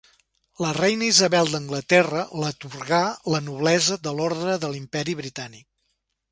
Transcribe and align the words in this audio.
La 0.65 0.69
reina 0.77 1.05
Isabel 1.09 1.51
d'Anglaterra 1.55 2.23
l'atorgà 2.45 3.03
la 3.35 3.43
noblesa 3.53 4.01
de 4.09 4.17
l'Ordre 4.21 4.59
de 4.65 4.75
l'Imperi 4.75 5.19
Britànic. 5.25 5.67